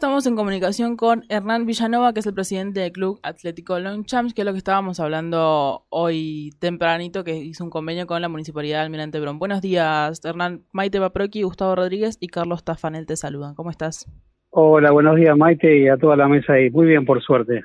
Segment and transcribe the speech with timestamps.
[0.00, 4.40] Estamos en comunicación con Hernán Villanova, que es el presidente del Club Atlético Longchamps, que
[4.40, 8.84] es lo que estábamos hablando hoy tempranito, que hizo un convenio con la Municipalidad de
[8.84, 9.38] Almirante Brón.
[9.38, 10.62] Buenos días, Hernán.
[10.72, 13.54] Maite Paproqui, Gustavo Rodríguez y Carlos Tafanel te saludan.
[13.54, 14.06] ¿Cómo estás?
[14.48, 16.70] Hola, buenos días Maite y a toda la mesa ahí.
[16.70, 17.62] Muy bien, por suerte.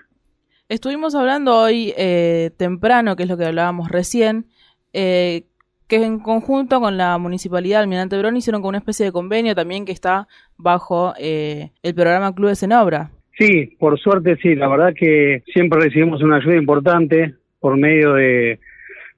[0.67, 4.47] Estuvimos hablando hoy eh, temprano, que es lo que hablábamos recién,
[4.91, 5.45] eh,
[5.87, 9.55] que en conjunto con la Municipalidad de Almirante Brón hicieron con una especie de convenio
[9.55, 10.27] también que está
[10.57, 13.11] bajo eh, el programa Clubes en Obra.
[13.37, 18.59] Sí, por suerte sí, la verdad que siempre recibimos una ayuda importante por medio de,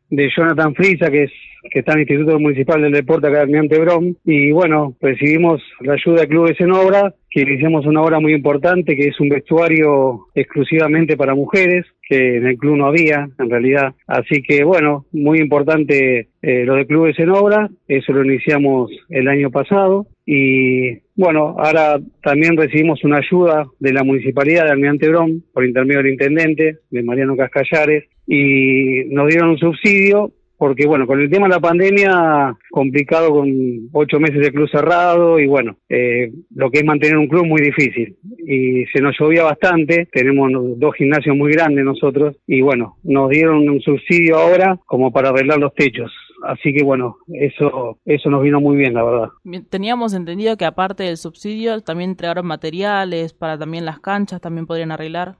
[0.10, 1.32] de Jonathan Frisa, que es
[1.70, 5.62] que está en el Instituto Municipal del Deporte acá de Almirante Brón, y bueno, recibimos
[5.82, 10.28] la ayuda de Clubes en Obra, iniciamos una obra muy importante, que es un vestuario
[10.36, 13.94] exclusivamente para mujeres, que en el club no había, en realidad.
[14.08, 19.28] Así que bueno, muy importante eh, lo de Clubes en Obra, eso lo iniciamos el
[19.28, 25.44] año pasado, y bueno, ahora también recibimos una ayuda de la Municipalidad de Almirante Brón,
[25.54, 31.22] por intermedio del Intendente, de Mariano Cascallares, y nos dieron un subsidio porque bueno, con
[31.22, 33.50] el tema de la pandemia, complicado con
[33.94, 37.62] ocho meses de club cerrado y bueno, eh, lo que es mantener un club muy
[37.62, 38.18] difícil.
[38.46, 43.70] Y se nos llovía bastante, tenemos dos gimnasios muy grandes nosotros y bueno, nos dieron
[43.70, 46.12] un subsidio ahora como para arreglar los techos.
[46.44, 49.30] Así que bueno, eso eso nos vino muy bien, la verdad.
[49.70, 54.92] Teníamos entendido que aparte del subsidio también entregaron materiales para también las canchas, también podrían
[54.92, 55.38] arreglar.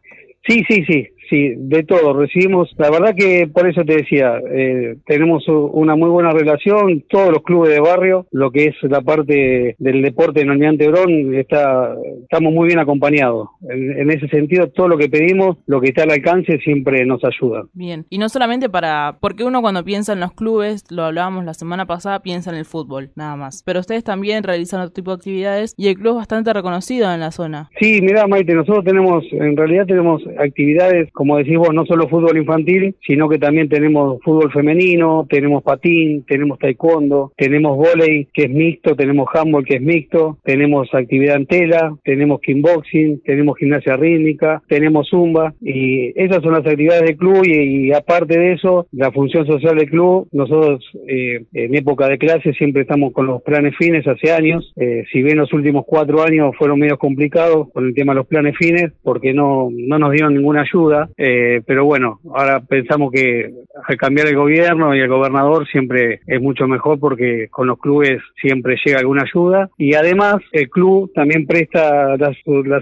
[0.48, 2.14] Sí, sí, sí, sí, de todo.
[2.14, 7.32] Recibimos, la verdad que por eso te decía, eh, tenemos una muy buena relación, todos
[7.32, 11.96] los clubes de barrio, lo que es la parte del deporte en Almirante Brón, está,
[12.24, 13.50] estamos muy bien acompañados.
[13.70, 17.66] En, ese sentido, todo lo que pedimos, lo que está al alcance, siempre nos ayuda.
[17.74, 21.54] Bien, y no solamente para, porque uno cuando piensa en los clubes, lo hablábamos la
[21.54, 23.64] semana pasada, piensa en el fútbol, nada más.
[23.66, 27.20] Pero ustedes también realizan otro tipo de actividades y el club es bastante reconocido en
[27.20, 27.70] la zona.
[27.80, 32.38] Sí, mira Maite, nosotros tenemos, en realidad tenemos actividades, como decís vos, no solo fútbol
[32.38, 38.50] infantil, sino que también tenemos fútbol femenino, tenemos patín, tenemos taekwondo, tenemos volei que es
[38.50, 44.62] mixto, tenemos handball que es mixto, tenemos actividad en tela, tenemos kickboxing, tenemos gimnasia rítmica,
[44.68, 49.46] tenemos zumba y esas son las actividades del club y, aparte de eso, la función
[49.46, 54.08] social del club, nosotros eh, en época de clase siempre estamos con los planes fines
[54.08, 58.14] hace años, eh, si bien los últimos cuatro años fueron medio complicados con el tema
[58.14, 62.62] de los planes fines porque no, no nos dieron ninguna ayuda, eh, pero bueno, ahora
[62.62, 63.52] pensamos que
[63.84, 68.22] al cambiar el gobierno y el gobernador siempre es mucho mejor porque con los clubes
[68.42, 72.36] siempre llega alguna ayuda y además el club también presta las,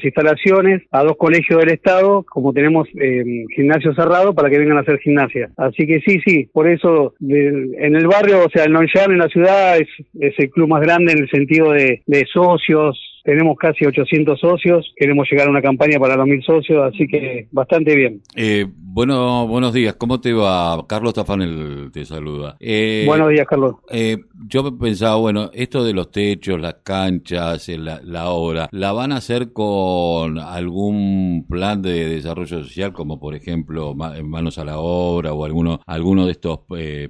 [0.04, 3.24] instalaciones a dos colegios del estado como tenemos eh,
[3.56, 5.50] gimnasio cerrado para que vengan a hacer gimnasia.
[5.58, 9.78] Así que sí, sí, por eso en el barrio, o sea, el en la ciudad
[9.78, 9.88] es,
[10.20, 14.94] es el club más grande en el sentido de, de socios, tenemos casi 800 socios,
[14.96, 18.22] queremos llegar a una campaña para los mil socios, así que bastante bien.
[18.36, 20.86] Eh, bueno, buenos días, ¿cómo te va?
[20.88, 22.56] Carlos Tafanel te saluda.
[22.60, 23.78] Eh, buenos días, Carlos.
[23.90, 29.12] Eh, yo pensaba, bueno, esto de los techos, las canchas, la, la, obra, ¿la van
[29.12, 35.34] a hacer con algún plan de desarrollo social, como por ejemplo Manos a la Obra
[35.34, 36.60] o alguno, alguno de estos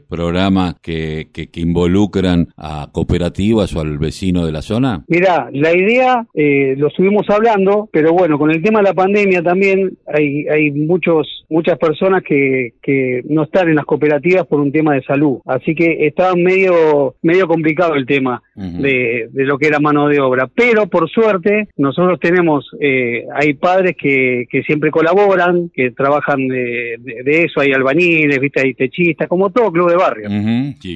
[0.07, 5.03] programas que, que, que involucran a cooperativas o al vecino de la zona?
[5.07, 9.41] Mira, la idea eh, lo estuvimos hablando, pero bueno, con el tema de la pandemia
[9.41, 14.71] también hay, hay muchos, muchas personas que, que no están en las cooperativas por un
[14.71, 15.39] tema de salud.
[15.45, 20.19] Así que estaba medio, medio complicado el tema de, de, lo que era mano de
[20.19, 20.47] obra.
[20.53, 26.95] Pero por suerte, nosotros tenemos, eh, hay padres que, que siempre colaboran, que trabajan de,
[26.99, 30.29] de, eso, hay albañiles, viste, hay techistas, como todo club de barrio.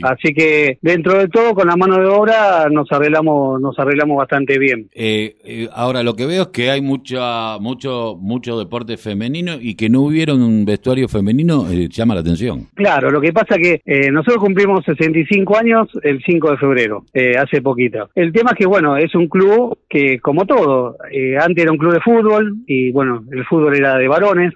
[0.03, 4.57] Así que dentro de todo, con la mano de obra nos arreglamos, nos arreglamos bastante
[4.57, 4.89] bien.
[4.93, 9.75] Eh, eh, ahora lo que veo es que hay mucha, mucho, mucho deporte femenino y
[9.75, 12.67] que no hubiera un vestuario femenino eh, llama la atención.
[12.75, 17.03] Claro, lo que pasa que eh, nosotros cumplimos 65 años el 5 de febrero,
[17.49, 18.09] hace poquito.
[18.15, 20.97] El tema es que, bueno, es un club que, como todo,
[21.39, 24.53] antes era un club de fútbol y, bueno, el fútbol era de varones.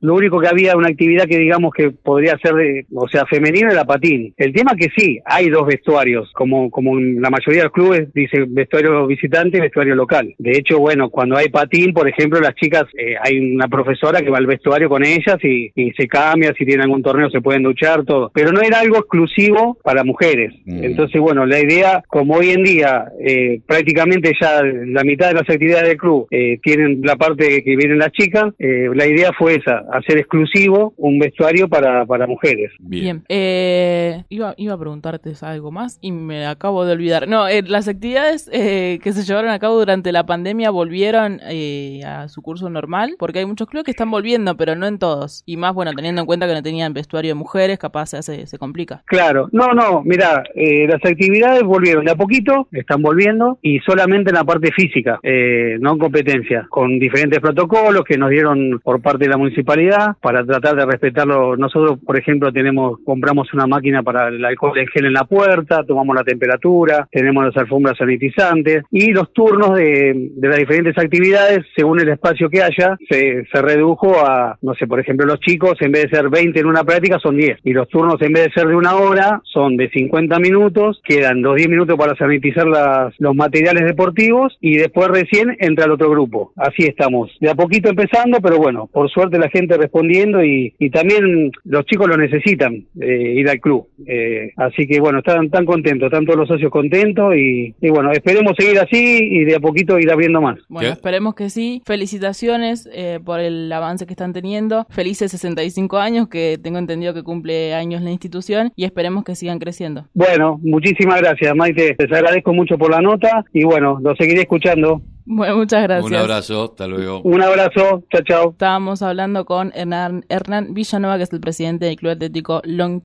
[0.00, 3.70] lo único que había una actividad que, digamos, que podría ser, de, o sea, femenino
[3.70, 4.34] era patín.
[4.36, 7.72] El tema es que sí, hay dos vestuarios, como, como en la mayoría de los
[7.72, 10.34] clubes dice vestuario visitante vestuario local.
[10.38, 14.30] De hecho, bueno, cuando hay patín, por ejemplo, las chicas, eh, hay una profesora que
[14.30, 18.04] va al vestuario con ellas y, se cambia, si tienen algún torneo se pueden duchar,
[18.04, 18.30] todo.
[18.34, 20.52] Pero no era algo exclusivo para mujeres.
[20.64, 20.84] Mm.
[20.84, 25.48] Entonces, bueno, la idea, como hoy en día eh, prácticamente ya la mitad de las
[25.48, 29.54] actividades del club eh, tienen la parte que vienen las chicas, eh, la idea fue
[29.54, 32.70] esa, hacer exclusivo un vestuario para, para mujeres.
[32.78, 37.26] Bien, eh, iba, iba a preguntarte algo más y me acabo de olvidar.
[37.28, 42.02] No, eh, las actividades eh, que se llevaron a cabo durante la pandemia volvieron eh,
[42.04, 45.42] a su curso normal, porque hay muchos clubes que están volviendo, pero no en todos.
[45.46, 48.46] Y más, bueno, teniendo en cuenta que no tenían vestuario de mujeres, capaz se, hace,
[48.46, 49.02] se complica.
[49.06, 54.30] Claro, no, no, mira, eh, las actividades volvieron de a poquito, están volviendo, y solamente
[54.30, 59.00] en la parte física, eh, no en competencia, con diferentes protocolos que nos dieron por
[59.00, 61.56] parte de la municipalidad para tratar de respetarlo.
[61.56, 65.84] Nosotros, por ejemplo, tenemos, compramos una máquina para el alcohol en gel en la puerta,
[65.84, 72.00] tomamos la temperatura, tenemos las alfombras sanitizantes y los turnos de, las diferentes actividades, según
[72.00, 75.92] el espacio que haya, se, se redujo a, no sé, por ejemplo, los chicos, en
[75.92, 77.60] vez de ser 20 en una práctica, son 10.
[77.64, 81.42] Y los turnos, en vez de ser de una hora, son de 50 minutos, quedan
[81.42, 86.10] los 10 minutos para sanitizar las, los materiales deportivos y después recién entra el otro
[86.10, 86.52] grupo.
[86.56, 87.30] Así estamos.
[87.40, 91.84] De a poquito empezando, pero bueno, por suerte la gente respondiendo y, y también los
[91.86, 93.88] chicos lo necesitan, eh, ir al club.
[94.06, 98.12] Eh, así que bueno, están tan contentos, están todos los socios contentos y, y bueno,
[98.12, 100.58] esperemos seguir así y de a poquito ir abriendo más.
[100.68, 100.92] Bueno, ¿Qué?
[100.92, 101.82] esperemos que sí.
[101.84, 104.86] Felicitaciones eh, por el avance que están teniendo.
[104.90, 109.58] Felices 65 años, que tengo entendido que cumple años la institución y esperemos que sigan
[109.58, 110.06] creciendo.
[110.14, 111.81] Bueno, muchísimas gracias, Maite.
[111.98, 115.02] Les agradezco mucho por la nota y bueno, lo seguiré escuchando.
[115.24, 116.10] Bueno, muchas gracias.
[116.10, 117.22] Un abrazo, hasta luego.
[117.22, 118.50] Un abrazo, chao, chao.
[118.50, 123.00] Estábamos hablando con Hernán, Hernán Villanueva, que es el presidente del Club Atlético Long